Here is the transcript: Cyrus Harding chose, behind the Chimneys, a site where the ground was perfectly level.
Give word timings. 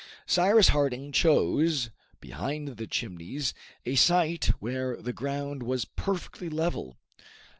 Cyrus 0.25 0.69
Harding 0.69 1.11
chose, 1.11 1.91
behind 2.19 2.69
the 2.77 2.87
Chimneys, 2.87 3.53
a 3.85 3.93
site 3.93 4.45
where 4.59 4.99
the 4.99 5.13
ground 5.13 5.61
was 5.61 5.85
perfectly 5.85 6.49
level. 6.49 6.97